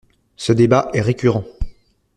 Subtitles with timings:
[0.35, 1.43] Ce débat est récurrent.